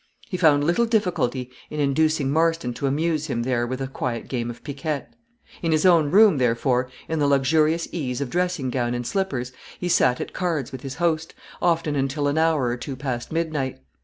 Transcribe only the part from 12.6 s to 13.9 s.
or two past midnight.